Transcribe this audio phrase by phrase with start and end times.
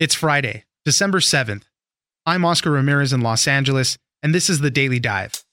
[0.00, 1.62] It's Friday, December 7th.
[2.26, 5.44] I'm Oscar Ramirez in Los Angeles, and this is the Daily Dive.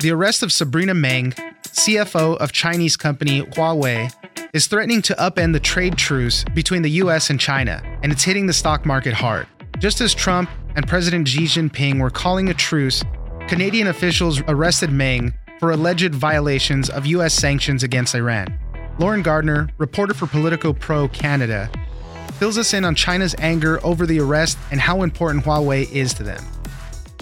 [0.00, 4.12] The arrest of Sabrina Meng, CFO of Chinese company Huawei,
[4.52, 8.48] is threatening to upend the trade truce between the US and China, and it's hitting
[8.48, 9.46] the stock market hard.
[9.78, 13.04] Just as Trump and President Xi Jinping were calling a truce,
[13.46, 18.58] Canadian officials arrested Meng for alleged violations of US sanctions against Iran.
[18.98, 21.70] Lauren Gardner, reporter for Politico Pro Canada,
[22.34, 26.22] fills us in on China's anger over the arrest and how important Huawei is to
[26.22, 26.44] them.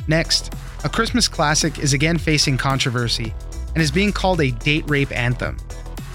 [0.07, 0.53] Next,
[0.85, 3.35] a Christmas classic is again facing controversy
[3.75, 5.57] and is being called a date rape anthem.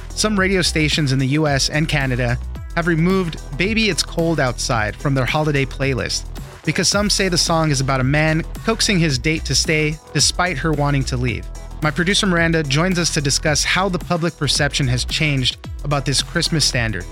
[0.10, 2.38] Some radio stations in the US and Canada
[2.76, 6.26] have removed Baby It's Cold Outside from their holiday playlist
[6.66, 10.58] because some say the song is about a man coaxing his date to stay despite
[10.58, 11.46] her wanting to leave.
[11.84, 16.24] My producer Miranda joins us to discuss how the public perception has changed about this
[16.24, 17.04] Christmas standard.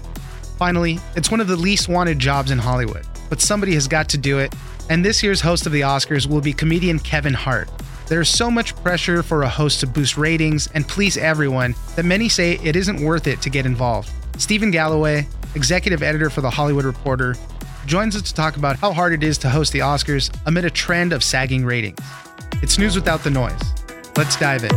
[0.58, 4.18] Finally, it's one of the least wanted jobs in Hollywood, but somebody has got to
[4.18, 4.56] do it,
[4.90, 7.70] and this year's host of the Oscars will be comedian Kevin Hart.
[8.08, 12.06] There is so much pressure for a host to boost ratings and please everyone that
[12.06, 14.10] many say it isn't worth it to get involved.
[14.38, 17.36] Stephen Galloway, executive editor for The Hollywood Reporter,
[17.88, 20.70] joins us to talk about how hard it is to host the Oscars amid a
[20.70, 22.00] trend of sagging ratings.
[22.62, 23.60] It's news without the noise.
[24.18, 24.72] Let's dive in.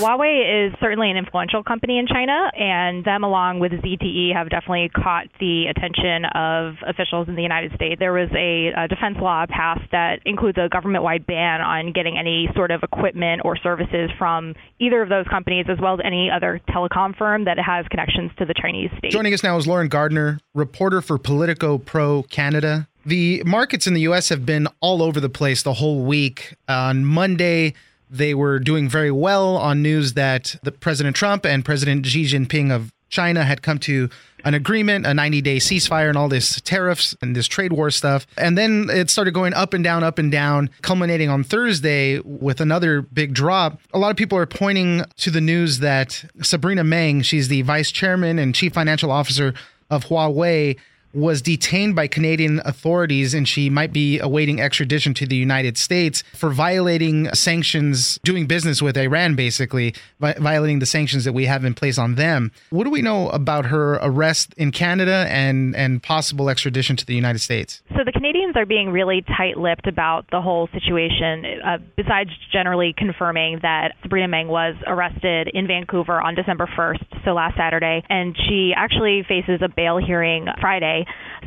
[0.00, 4.88] Huawei is certainly an influential company in China, and them, along with ZTE, have definitely
[4.88, 7.98] caught the attention of officials in the United States.
[7.98, 12.16] There was a, a defense law passed that includes a government wide ban on getting
[12.16, 16.30] any sort of equipment or services from either of those companies, as well as any
[16.34, 19.10] other telecom firm that has connections to the Chinese state.
[19.10, 22.88] Joining us now is Lauren Gardner, reporter for Politico Pro Canada.
[23.04, 26.54] The markets in the US have been all over the place the whole week.
[26.68, 27.74] On Monday,
[28.10, 32.70] they were doing very well on news that the President Trump and President Xi Jinping
[32.70, 34.08] of China had come to
[34.44, 38.26] an agreement, a 90 day ceasefire, and all this tariffs and this trade war stuff.
[38.36, 42.60] And then it started going up and down, up and down, culminating on Thursday with
[42.60, 43.80] another big drop.
[43.92, 47.90] A lot of people are pointing to the news that Sabrina Meng, she's the vice
[47.90, 49.54] chairman and chief financial officer
[49.90, 50.76] of Huawei,
[51.12, 56.22] was detained by Canadian authorities and she might be awaiting extradition to the United States
[56.34, 61.64] for violating sanctions, doing business with Iran, basically, vi- violating the sanctions that we have
[61.64, 62.52] in place on them.
[62.70, 67.14] What do we know about her arrest in Canada and, and possible extradition to the
[67.14, 67.82] United States?
[67.96, 72.94] So the Canadians are being really tight lipped about the whole situation, uh, besides generally
[72.96, 78.36] confirming that Sabrina Meng was arrested in Vancouver on December 1st, so last Saturday, and
[78.48, 80.99] she actually faces a bail hearing Friday.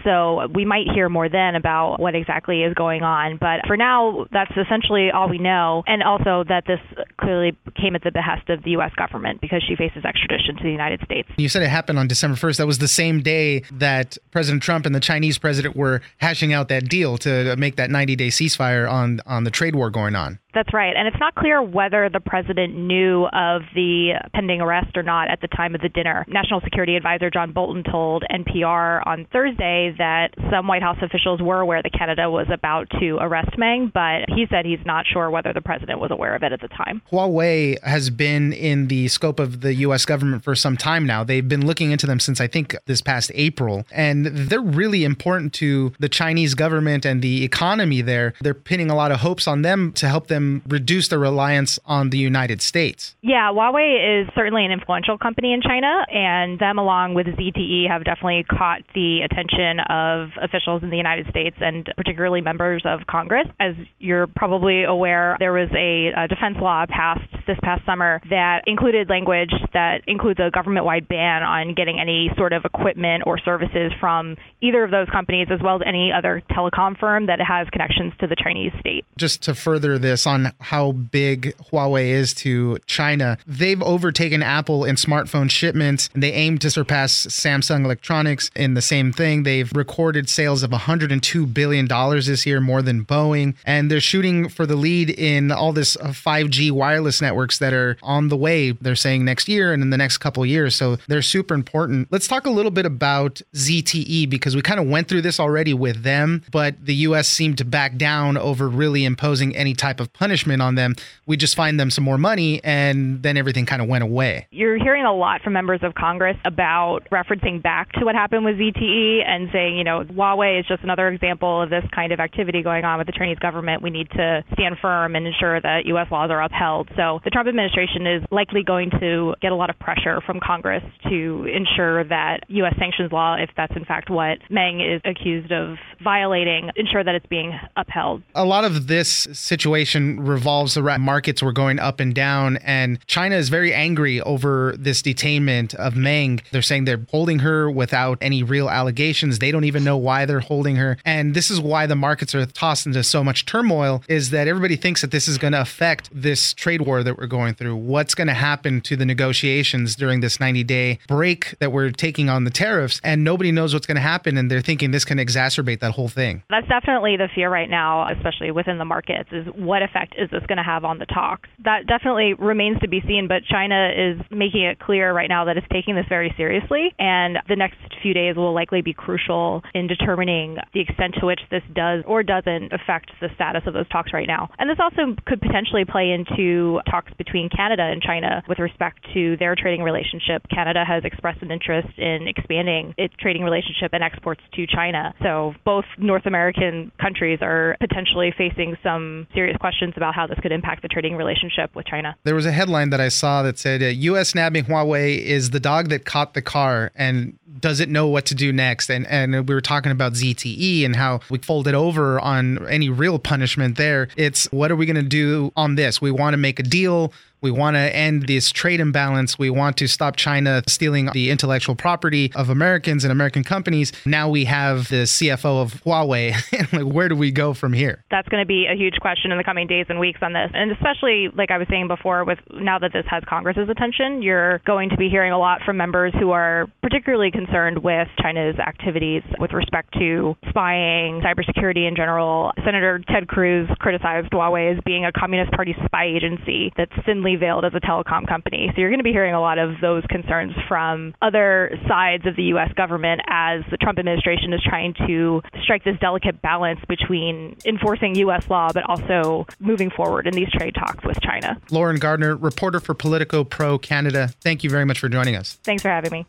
[0.03, 3.37] So we might hear more then about what exactly is going on.
[3.37, 5.83] But for now, that's essentially all we know.
[5.87, 6.79] And also that this
[7.17, 8.91] clearly came at the behest of the U.S.
[8.95, 11.29] government because she faces extradition to the United States.
[11.37, 12.57] You said it happened on December 1st.
[12.57, 16.67] That was the same day that President Trump and the Chinese president were hashing out
[16.69, 20.39] that deal to make that 90 day ceasefire on, on the trade war going on.
[20.53, 20.93] That's right.
[20.95, 25.41] And it's not clear whether the president knew of the pending arrest or not at
[25.41, 26.25] the time of the dinner.
[26.27, 31.59] National Security Advisor John Bolton told NPR on Thursday that some White House officials were
[31.59, 35.53] aware that Canada was about to arrest Meng, but he said he's not sure whether
[35.53, 37.01] the president was aware of it at the time.
[37.11, 40.05] Huawei has been in the scope of the U.S.
[40.05, 41.23] government for some time now.
[41.23, 45.53] They've been looking into them since I think this past April, and they're really important
[45.53, 48.33] to the Chinese government and the economy there.
[48.41, 51.79] They're pinning a lot of hopes on them to help them them reduce their reliance
[51.85, 53.15] on the United States.
[53.21, 58.03] Yeah, Huawei is certainly an influential company in China, and them, along with ZTE, have
[58.03, 63.47] definitely caught the attention of officials in the United States and particularly members of Congress.
[63.59, 68.63] As you're probably aware, there was a, a defense law passed this past summer that
[68.67, 73.37] included language that includes a government wide ban on getting any sort of equipment or
[73.37, 77.67] services from either of those companies, as well as any other telecom firm that has
[77.69, 79.05] connections to the Chinese state.
[79.17, 84.95] Just to further this on how big Huawei is to China, they've overtaken Apple in
[84.95, 86.09] smartphone shipments.
[86.13, 89.43] And they aim to surpass Samsung Electronics in the same thing.
[89.43, 93.55] They've recorded sales of $102 billion this year, more than Boeing.
[93.65, 97.97] And they're shooting for the lead in all this 5G wireless wireless networks that are
[98.03, 100.75] on the way, they're saying next year and in the next couple years.
[100.75, 102.09] So they're super important.
[102.11, 105.73] Let's talk a little bit about ZTE because we kind of went through this already
[105.73, 110.13] with them, but the US seemed to back down over really imposing any type of
[110.13, 110.93] punishment on them.
[111.25, 114.47] We just find them some more money and then everything kind of went away.
[114.51, 118.57] You're hearing a lot from members of Congress about referencing back to what happened with
[118.57, 122.61] ZTE and saying, you know, Huawei is just another example of this kind of activity
[122.61, 123.81] going on with the Chinese government.
[123.81, 126.11] We need to stand firm and ensure that U.S.
[126.11, 126.89] laws are upheld.
[126.95, 130.83] So the Trump administration is likely going to get a lot of pressure from Congress
[131.09, 132.75] to ensure that U.S.
[132.77, 137.25] sanctions law, if that's in fact what Meng is accused of violating, ensure that it's
[137.27, 138.21] being upheld.
[138.35, 143.35] A lot of this situation revolves around markets were going up and down, and China
[143.35, 146.41] is very angry over this detainment of Meng.
[146.51, 149.39] They're saying they're holding her without any real allegations.
[149.39, 150.97] They don't even know why they're holding her.
[151.05, 154.75] And this is why the markets are tossed into so much turmoil is that everybody
[154.75, 157.75] thinks that this is going to affect this trade war that we're going through.
[157.75, 162.29] What's going to happen to the negotiations during this 90 day break that we're taking
[162.29, 162.99] on the tariffs?
[163.03, 164.37] And nobody knows what's going to happen.
[164.37, 166.43] And they're thinking this can exacerbate that whole thing.
[166.49, 170.43] That's definitely the fear right now, especially within the markets, is what effect is this
[170.47, 171.49] going to have on the talks?
[171.63, 175.57] That definitely remains to be seen, but China is making it clear right now that
[175.57, 176.93] it's taking this very seriously.
[176.99, 181.41] And the next few days will likely be crucial in determining the extent to which
[181.51, 184.49] this does or doesn't affect the status of those talks right now.
[184.57, 189.37] And this also could potentially play into talks between Canada and China with respect to
[189.37, 190.43] their trading relationship.
[190.49, 195.13] Canada has expressed an interest in expanding its trading relationship and exports to China.
[195.21, 200.51] So both North American countries are potentially facing some serious questions about how this could
[200.51, 202.15] impact the trading relationship with China.
[202.23, 204.33] There was a headline that I saw that said uh, U.S.
[204.33, 208.51] nabbing Huawei is the dog that caught the car and doesn't know what to do
[208.53, 208.91] next.
[208.91, 213.17] And and we were talking about ZTE and how we folded over on any real
[213.17, 214.09] punishment there.
[214.17, 216.01] It's what are we going to do on this?
[216.01, 217.13] We want to make a deal
[217.43, 219.37] we want to end this trade imbalance.
[219.37, 223.91] We want to stop China stealing the intellectual property of Americans and American companies.
[224.05, 226.33] Now we have the CFO of Huawei.
[226.73, 228.01] like, where do we go from here?
[228.09, 230.49] That's going to be a huge question in the coming days and weeks on this.
[230.53, 234.59] And especially, like I was saying before, with now that this has Congress's attention, you're
[234.59, 239.21] going to be hearing a lot from members who are particularly concerned with China's activities
[239.37, 242.53] with respect to spying, cybersecurity in general.
[242.63, 247.65] Senator Ted Cruz criticized Huawei as being a Communist Party spy agency that's thinly veiled
[247.65, 248.71] as a telecom company.
[248.73, 252.35] So you're going to be hearing a lot of those concerns from other sides of
[252.35, 252.71] the U.S.
[252.75, 258.49] government as the Trump administration is trying to strike this delicate balance between enforcing U.S.
[258.49, 261.59] law but also moving forward in these trade talks with China.
[261.71, 265.57] Lauren Gardner, reporter for Politico Pro Canada, thank you very much for joining us.
[265.63, 266.25] Thanks for having me.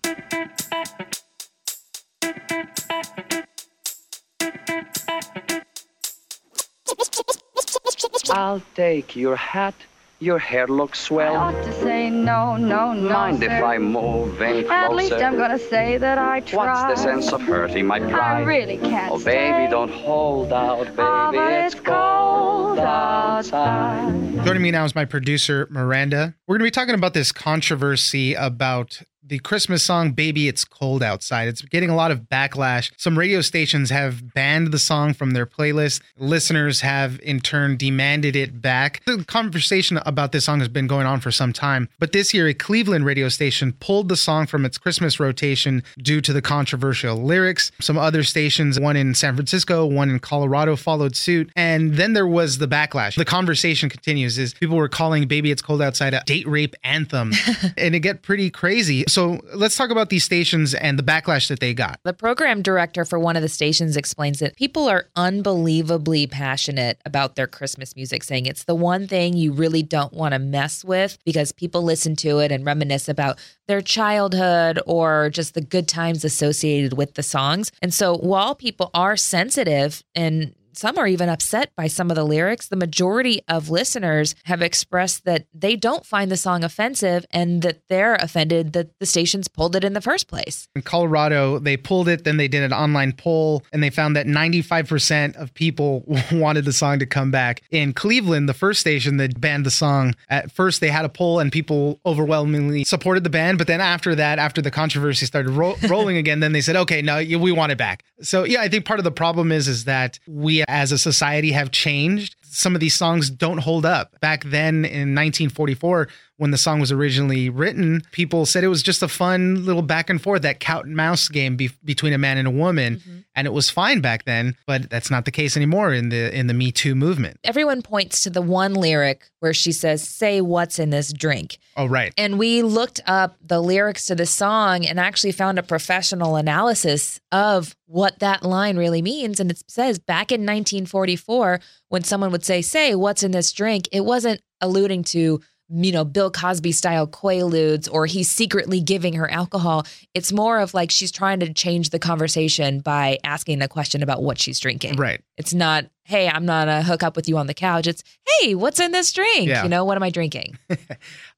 [8.30, 9.74] I'll take your hat
[10.20, 11.34] your hair looks swell.
[11.34, 13.08] I ought to say no, no, no.
[13.10, 13.46] Mind sir.
[13.46, 14.72] if I move in closer?
[14.72, 16.88] At least I'm gonna say that I tried.
[16.88, 18.14] What's the sense of hurting my pride?
[18.14, 19.50] I really can't Oh, stay.
[19.50, 20.96] baby, don't hold out, baby.
[21.00, 24.44] Ah, but it's cold outside.
[24.44, 26.34] Joining me now is my producer, Miranda.
[26.46, 31.02] We're going to be talking about this controversy about the Christmas song Baby It's Cold
[31.02, 31.48] Outside.
[31.48, 32.92] It's getting a lot of backlash.
[32.98, 36.02] Some radio stations have banned the song from their playlist.
[36.18, 39.02] Listeners have in turn demanded it back.
[39.06, 42.48] The conversation about this song has been going on for some time, but this year
[42.48, 47.16] a Cleveland radio station pulled the song from its Christmas rotation due to the controversial
[47.16, 47.72] lyrics.
[47.80, 52.26] Some other stations, one in San Francisco, one in Colorado followed suit, and then there
[52.26, 53.16] was the backlash.
[53.16, 57.32] The conversation continues is people were calling Baby It's Cold Outside a date rape anthem
[57.78, 59.04] and it get pretty crazy.
[59.14, 62.00] So let's talk about these stations and the backlash that they got.
[62.02, 67.36] The program director for one of the stations explains that people are unbelievably passionate about
[67.36, 71.16] their Christmas music, saying it's the one thing you really don't want to mess with
[71.24, 73.38] because people listen to it and reminisce about
[73.68, 77.70] their childhood or just the good times associated with the songs.
[77.80, 82.24] And so while people are sensitive and some are even upset by some of the
[82.24, 82.68] lyrics.
[82.68, 87.80] The majority of listeners have expressed that they don't find the song offensive and that
[87.88, 90.68] they're offended that the stations pulled it in the first place.
[90.74, 94.26] In Colorado, they pulled it, then they did an online poll, and they found that
[94.26, 97.62] 95% of people wanted the song to come back.
[97.70, 101.38] In Cleveland, the first station that banned the song, at first they had a poll
[101.38, 103.56] and people overwhelmingly supported the ban.
[103.56, 107.02] But then after that, after the controversy started ro- rolling again, then they said, okay,
[107.02, 108.04] no, we want it back.
[108.20, 111.52] So yeah, I think part of the problem is is that we as a society
[111.52, 112.36] have changed.
[112.42, 114.18] Some of these songs don't hold up.
[114.20, 119.02] Back then in 1944, when the song was originally written, people said it was just
[119.02, 122.38] a fun little back and forth, that cat and mouse game be- between a man
[122.38, 123.18] and a woman, mm-hmm.
[123.36, 124.56] and it was fine back then.
[124.66, 127.38] But that's not the case anymore in the in the Me Too movement.
[127.44, 131.86] Everyone points to the one lyric where she says, "Say what's in this drink." Oh,
[131.86, 132.12] right.
[132.18, 137.20] And we looked up the lyrics to the song and actually found a professional analysis
[137.32, 139.40] of what that line really means.
[139.40, 143.88] And it says back in 1944, when someone would say, "Say what's in this drink,"
[143.92, 149.30] it wasn't alluding to you know, Bill Cosby style quaaludes or he's secretly giving her
[149.30, 149.86] alcohol.
[150.12, 154.22] It's more of like she's trying to change the conversation by asking a question about
[154.22, 154.96] what she's drinking.
[154.96, 155.22] Right.
[155.36, 157.86] It's not, hey, I'm not a hook up with you on the couch.
[157.86, 158.04] It's,
[158.40, 159.48] hey, what's in this drink?
[159.48, 159.62] Yeah.
[159.62, 160.58] You know, what am I drinking?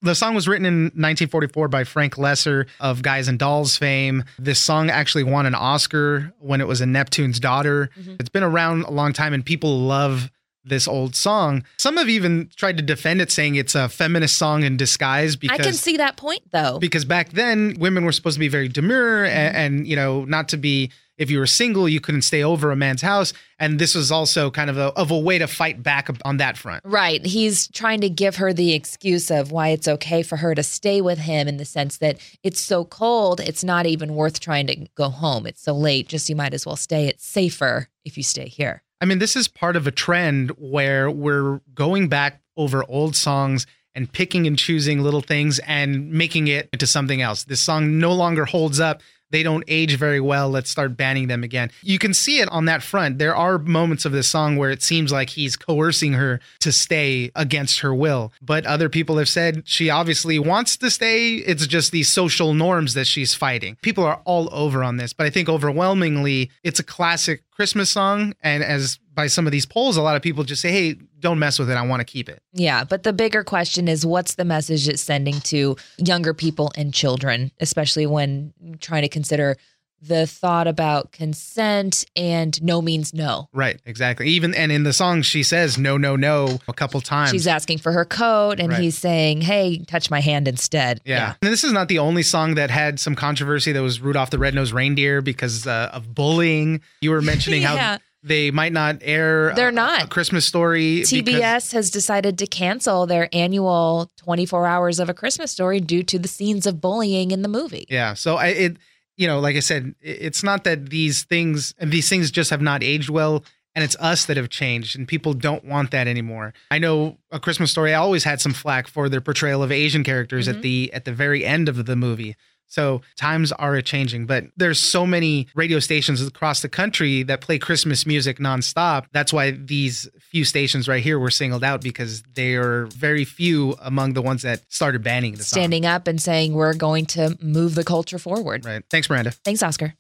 [0.02, 4.25] The song was written in 1944 by Frank Loesser of Guys and Dolls fame.
[4.38, 7.90] This song actually won an Oscar when it was in Neptune's Daughter.
[7.99, 8.16] Mm-hmm.
[8.21, 10.30] It's been around a long time and people love
[10.67, 11.65] this old song.
[11.79, 15.61] Some have even tried to defend it saying it's a feminist song in disguise because
[15.61, 16.79] I can see that point though.
[16.79, 19.57] because back then women were supposed to be very demure and, mm-hmm.
[19.57, 22.77] and you know not to be if you were single you couldn't stay over a
[22.77, 26.09] man's house and this was also kind of a, of a way to fight back
[26.25, 27.25] on that front Right.
[27.25, 31.01] He's trying to give her the excuse of why it's okay for her to stay
[31.01, 34.87] with him in the sense that it's so cold, it's not even worth trying to
[34.95, 35.47] go home.
[35.47, 37.09] It's so late, just you might as well stay.
[37.09, 38.83] It's safer if you stay here.
[39.01, 43.67] I mean, this is part of a trend where we're going back over old songs
[43.95, 47.45] and picking and choosing little things and making it into something else.
[47.45, 49.03] This song no longer holds up.
[49.30, 50.49] They don't age very well.
[50.49, 51.71] Let's start banning them again.
[51.83, 53.18] You can see it on that front.
[53.18, 57.30] There are moments of this song where it seems like he's coercing her to stay
[57.35, 58.33] against her will.
[58.40, 61.35] But other people have said she obviously wants to stay.
[61.37, 63.76] It's just these social norms that she's fighting.
[63.83, 68.35] People are all over on this, but I think overwhelmingly it's a classic Christmas song.
[68.42, 71.39] And as by some of these polls, a lot of people just say, hey, don't
[71.39, 71.75] mess with it.
[71.75, 72.43] I want to keep it.
[72.53, 76.93] Yeah, but the bigger question is what's the message it's sending to younger people and
[76.93, 79.57] children, especially when trying to consider
[80.03, 83.49] the thought about consent and no means no.
[83.55, 84.29] Right, exactly.
[84.29, 87.31] Even and in the song she says no no no a couple times.
[87.31, 88.81] She's asking for her coat and Right.
[88.83, 91.35] he's saying, "Hey, touch my hand instead." yeah.
[91.41, 94.39] And this is not the only song that had some controversy that was Rudolph the
[94.39, 96.83] Red-Nosed Reindeer because uh, of bullying.
[97.01, 97.77] You were mentioning Yeah.
[97.77, 100.04] how they might not air They're a, not.
[100.04, 105.14] a Christmas story because- TBS has decided to cancel their annual 24 hours of a
[105.14, 107.87] Christmas story due to the scenes of bullying in the movie.
[107.88, 108.14] Yeah.
[108.14, 108.76] So I it
[109.16, 112.61] you know, like I said, it's not that these things and these things just have
[112.61, 116.52] not aged well and it's us that have changed and people don't want that anymore.
[116.71, 120.02] I know a Christmas story i always had some flack for their portrayal of Asian
[120.04, 120.62] characters at mm-hmm.
[120.62, 122.37] the at the very end of the movie.
[122.69, 127.59] So times are changing, but there's so many radio stations across the country that play
[127.59, 129.07] Christmas music nonstop.
[129.13, 133.77] That's why these few stations right here were singled out because they are very few
[133.81, 135.59] among the ones that started banning the song.
[135.59, 138.65] Standing up and saying we're going to move the culture forward.
[138.65, 138.83] Right.
[138.91, 139.31] Thanks, Miranda.
[139.31, 139.95] Thanks, Oscar.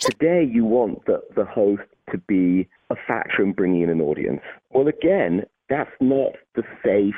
[0.00, 2.68] Today, you want the, the host to be
[3.06, 4.40] a factor in bringing in an audience.
[4.70, 7.14] Well, again, that's not the safe,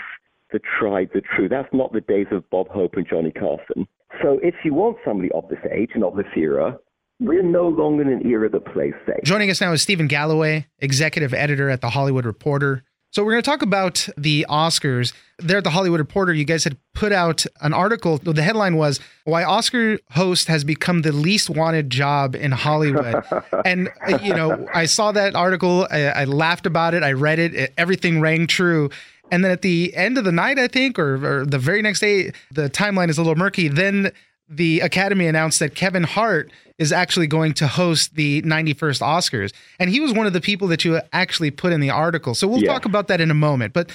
[0.52, 1.48] the tried, the true.
[1.48, 3.86] That's not the days of Bob Hope and Johnny Carson.
[4.22, 6.78] So, if you want somebody of this age and of this era,
[7.20, 9.24] we're no longer in an era that plays safe.
[9.24, 12.84] Joining us now is Stephen Galloway, executive editor at The Hollywood Reporter.
[13.10, 15.12] So, we're going to talk about the Oscars.
[15.38, 18.18] There at The Hollywood Reporter, you guys had put out an article.
[18.18, 23.22] The headline was Why Oscar Host Has Become the Least Wanted Job in Hollywood.
[23.64, 23.88] and,
[24.20, 25.86] you know, I saw that article.
[25.90, 27.02] I, I laughed about it.
[27.02, 27.54] I read it.
[27.54, 27.74] it.
[27.78, 28.90] Everything rang true.
[29.30, 32.00] And then at the end of the night, I think, or, or the very next
[32.00, 33.68] day, the timeline is a little murky.
[33.68, 34.12] Then
[34.48, 39.52] the Academy announced that Kevin Hart is actually going to host the 91st Oscars.
[39.78, 42.34] And he was one of the people that you actually put in the article.
[42.34, 42.72] So we'll Yeah.
[42.72, 43.72] talk about that in a moment.
[43.74, 43.90] But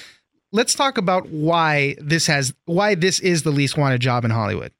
[0.52, 4.72] let's talk about why this has why this is the least wanted job in Hollywood.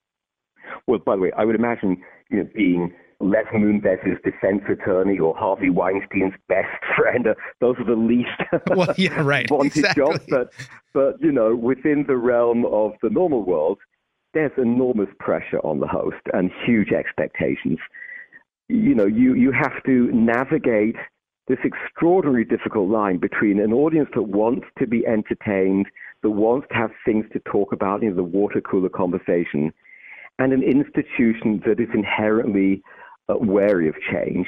[0.86, 5.34] Well, by the way, I would imagine you know, being Les Moonves' defense attorney or
[5.36, 8.28] Harvey Weinstein's best friend, uh, those are the least
[8.76, 9.50] Well, yeah, right.
[9.50, 10.02] wanted Exactly.
[10.04, 10.24] jobs.
[10.28, 10.52] But,
[10.92, 13.78] but, you know, within the realm of the normal world,
[14.34, 17.78] there's enormous pressure on the host and huge expectations.
[18.68, 20.96] You know, you, you have to navigate
[21.46, 25.86] this extraordinarily difficult line between an audience that wants to be entertained,
[26.22, 29.72] that wants to have things to talk about, you know, the water cooler conversation,
[30.38, 32.82] and an institution that is inherently
[33.28, 34.46] uh, wary of change,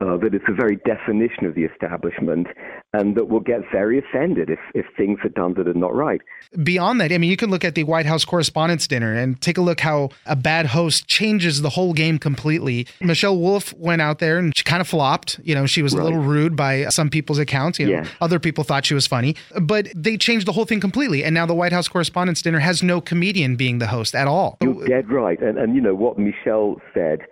[0.00, 2.46] uh, it's the very definition of the establishment,
[2.92, 6.20] and that will get very offended if, if things are done that are not right.
[6.62, 9.58] Beyond that, I mean, you can look at the White House Correspondents' Dinner and take
[9.58, 12.86] a look how a bad host changes the whole game completely.
[13.00, 15.40] Michelle Wolf went out there and she kind of flopped.
[15.42, 17.80] You know, she was a little rude by some people's accounts.
[17.80, 18.06] You know, Yeah.
[18.20, 21.24] other people thought she was funny, but they changed the whole thing completely.
[21.24, 24.58] And now the White House Correspondents' Dinner has no comedian being the host at all.
[24.62, 25.40] You're dead right.
[25.42, 27.22] And, and you know, what Michelle said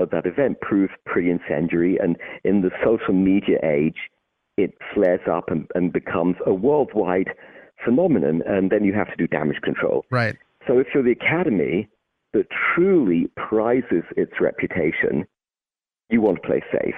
[0.00, 1.98] at that event proved pretty incendiary.
[1.98, 3.98] And in the social media age,
[4.56, 7.30] it flares up and, and becomes a worldwide
[7.84, 8.42] phenomenon.
[8.46, 10.04] And then you have to do damage control.
[10.10, 10.36] Right.
[10.66, 11.88] So if you're the Academy
[12.32, 15.26] that truly prizes its reputation,
[16.10, 16.94] you want to play safe.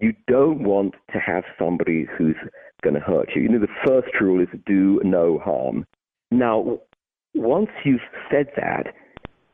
[0.00, 2.36] You don't want to have somebody who's
[2.82, 3.42] going to hurt you.
[3.42, 5.84] You know, the first rule is do no harm.
[6.30, 6.78] Now,
[7.34, 8.00] once you've
[8.30, 8.94] said that,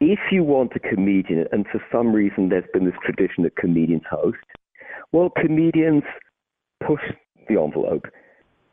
[0.05, 4.03] if you want a comedian, and for some reason there's been this tradition that comedians
[4.11, 4.37] host,
[5.13, 6.03] well, comedians
[6.87, 7.01] push
[7.49, 8.07] the envelope.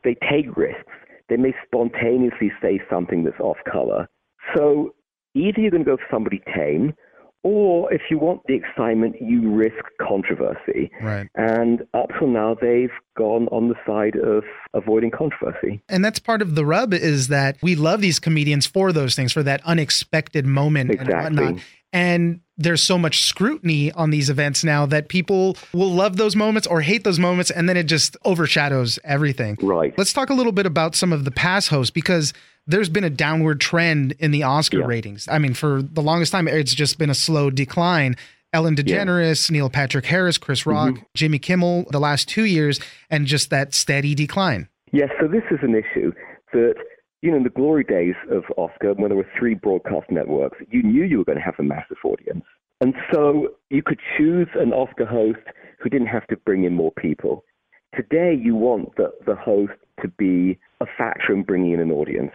[0.03, 0.91] They take risks.
[1.29, 4.09] They may spontaneously say something that's off color.
[4.55, 4.93] So
[5.33, 6.93] either you're going to go for somebody tame,
[7.43, 10.91] or if you want the excitement, you risk controversy.
[11.01, 11.27] Right.
[11.35, 14.43] And up till now, they've gone on the side of
[14.73, 15.81] avoiding controversy.
[15.89, 19.33] And that's part of the rub is that we love these comedians for those things,
[19.33, 21.43] for that unexpected moment and Exactly.
[21.45, 21.63] whatnot.
[21.93, 26.67] And there's so much scrutiny on these events now that people will love those moments
[26.67, 29.57] or hate those moments, and then it just overshadows everything.
[29.61, 29.93] Right.
[29.97, 32.33] Let's talk a little bit about some of the past hosts because
[32.67, 34.85] there's been a downward trend in the Oscar Yeah.
[34.85, 35.27] ratings.
[35.29, 38.15] I mean, for the longest time, it's just been a slow decline.
[38.53, 41.03] Ellen DeGeneres, Neil Patrick Harris, Chris Rock, Mm-hmm.
[41.13, 44.67] Jimmy Kimmel, the last two years, and just that steady decline.
[44.91, 46.11] Yes, so this is an issue
[46.51, 46.75] that,
[47.21, 50.83] you know, in the glory days of Oscar, when there were three broadcast networks, you
[50.83, 52.43] knew you were going to have a massive audience.
[52.81, 55.39] And so you could choose an Oscar host
[55.79, 57.45] who didn't have to bring in more people.
[57.95, 62.31] Today, you want the, the host to be a factor in bringing in an audience.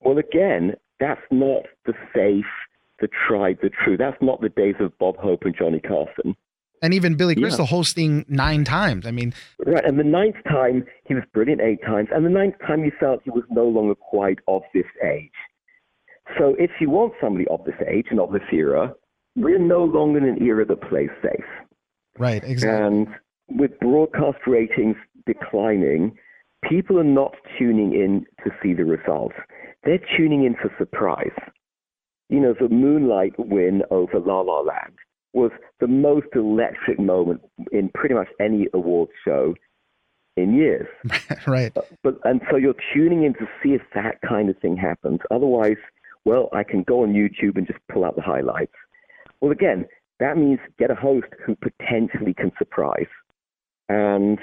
[0.00, 2.44] Well, again, that's not the safe,
[3.00, 3.96] the tried, the true.
[3.96, 6.36] That's not the days of Bob Hope and Johnny Carson.
[6.82, 7.70] And even Billy Crystal Yeah.
[7.70, 9.06] Hosting nine times.
[9.06, 9.34] I mean,
[9.66, 12.92] Right, and the ninth time he was brilliant eight times, and the ninth time you
[12.98, 15.30] felt he was no longer quite of this age.
[16.38, 18.94] So if you want somebody of this age and of this era,
[19.36, 21.44] we're no longer in an era that plays safe.
[22.18, 22.86] right, exactly.
[22.86, 23.08] And
[23.50, 26.16] with broadcast ratings declining,
[26.68, 29.34] people are not tuning in to see the results.
[29.84, 31.36] They're tuning in for surprise.
[32.28, 34.94] You know, the Moonlight win over La La Land
[35.32, 37.40] was the most electric moment
[37.72, 39.54] in pretty much any awards show
[40.36, 40.86] in years.
[41.46, 41.72] right.
[41.76, 45.20] Uh, but and so you're tuning in to see if that kind of thing happens.
[45.30, 45.76] Otherwise,
[46.24, 48.74] well, I can go on YouTube and just pull out the highlights.
[49.40, 49.86] Well, again,
[50.18, 53.06] that means get a host who potentially can surprise.
[53.90, 54.38] And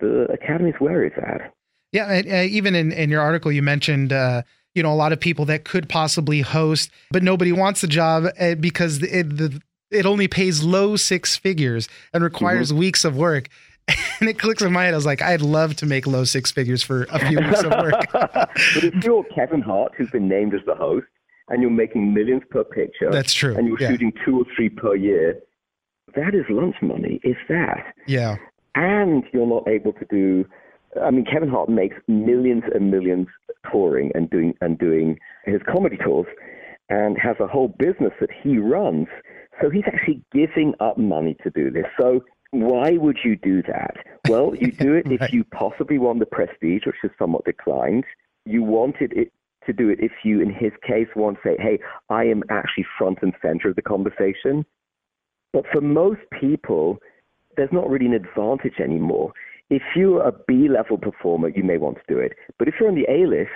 [0.00, 1.52] the Academy's wary of that.
[1.92, 4.42] Yeah, and, uh, even in, in your article, you mentioned uh,
[4.74, 8.24] you know a lot of people that could possibly host, but nobody wants the job
[8.40, 13.48] uh, because it the, it only pays low six figures and requires weeks of work.
[14.20, 14.92] And it clicks in my head.
[14.92, 17.70] I was like, I'd love to make low six figures for a few weeks of
[17.70, 17.94] work.
[18.12, 18.50] but
[18.84, 21.06] if you're Kevin Hart, who's been named as the host,
[21.48, 23.88] and you're making millions per picture, That's true, and you're yeah.
[23.88, 25.40] shooting two or three per year,
[26.14, 27.18] that is lunch money.
[27.22, 27.94] Is that?
[28.06, 28.36] Yeah,
[28.74, 30.44] and you're not able to do.
[31.00, 33.26] I mean, Kevin Hart makes millions and millions
[33.70, 36.26] touring and doing and doing his comedy tours,
[36.88, 39.08] and has a whole business that he runs.
[39.60, 41.86] So he's actually giving up money to do this.
[42.00, 43.96] So why would you do that?
[44.28, 45.20] Well, you do it Right.
[45.20, 48.04] if you possibly want the prestige, which has somewhat declined.
[48.46, 49.32] You wanted it
[49.66, 51.78] to do it if you, in his case, want to say, "Hey,
[52.08, 54.64] I am actually front and center of the conversation."
[55.52, 56.98] But for most people,
[57.58, 59.32] there's not really an advantage anymore.
[59.68, 62.32] If you're a B level performer, you may want to do it.
[62.58, 63.50] But if you're on the A list,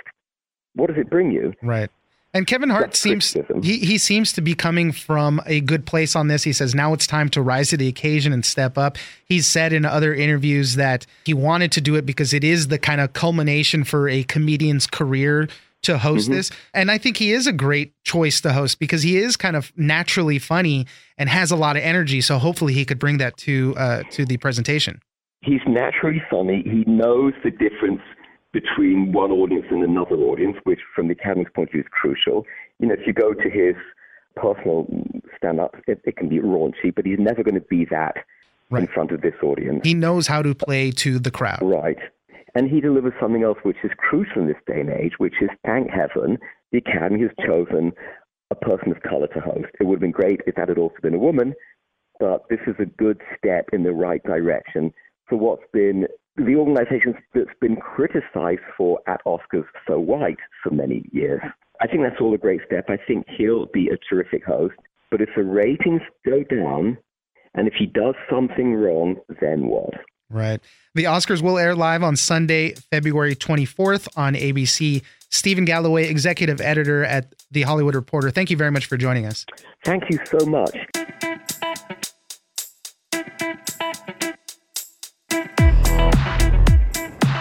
[0.75, 1.53] what does it bring you?
[1.63, 1.89] right.
[2.35, 3.61] And Kevin Hart That's seems criticism.
[3.61, 6.43] he, he seems to be coming from a good place on this.
[6.43, 8.97] He says now it's time to rise to the occasion and step up.
[9.23, 12.79] He's said in other interviews that he wanted to do it because it is the
[12.79, 15.47] kind of culmination for a comedian's career
[15.83, 16.33] to host Mm-hmm.
[16.35, 16.51] this.
[16.73, 19.71] And I think he is a great choice to host because he is kind of
[19.77, 20.85] naturally funny
[21.17, 22.21] and has a lot of energy.
[22.21, 25.01] So hopefully he could bring that to uh, to the presentation.
[25.41, 26.63] He's naturally funny.
[26.63, 28.01] He knows the difference
[28.53, 32.45] between one audience and another audience, which from the Academy's point of view is crucial.
[32.79, 33.75] You know, if you go to his
[34.35, 34.87] personal
[35.37, 38.17] stand up, it, it can be raunchy, but he's never going to be that
[38.71, 39.81] in front of this audience.
[39.83, 41.59] He knows how to play to the crowd.
[41.61, 41.97] Right.
[42.55, 45.49] And he delivers something else which is crucial in this day and age, which is
[45.65, 46.37] thank heaven
[46.71, 47.93] the Academy has chosen
[48.51, 49.67] a person of color to host.
[49.79, 51.53] It would have been great if that had also been a woman,
[52.19, 54.93] but this is a good step in the right direction
[55.27, 61.07] for what's been the organization that's been criticized for at Oscars so white for many
[61.11, 61.41] years.
[61.79, 62.85] I think that's all a great step.
[62.89, 64.75] I think he'll be a terrific host.
[65.11, 66.97] But if the ratings go down
[67.53, 69.93] and if he does something wrong, then what?
[70.33, 70.59] Right.
[70.95, 75.03] The Oscars will air live on Sunday, February 24th on ABC.
[75.29, 78.29] Stephen Galloway, executive editor at The Hollywood Reporter.
[78.29, 79.45] Thank you very much for joining us.
[79.83, 80.77] Thank you so much.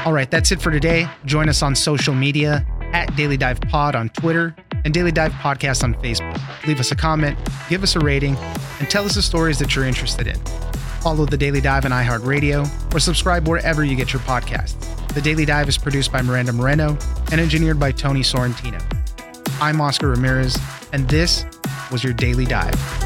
[0.05, 1.09] All right, that's it for today.
[1.26, 5.85] Join us on social media at Daily Dive Pod on Twitter and Daily Dive Podcast
[5.85, 6.38] on Facebook.
[6.66, 8.37] Leave us a comment, give us a rating,
[8.81, 10.40] and tell us the stories that you're interested in.
[11.02, 14.78] Follow The Daily Dive on iHeartRadio or subscribe wherever you get your podcasts.
[15.14, 16.96] The Daily Dive is produced by Miranda Moreno
[17.32, 18.80] and engineered by Tony Sorrentino.
[19.60, 20.56] I'm Oscar Ramirez,
[20.92, 21.44] and this
[21.90, 23.01] was your Daily Dive.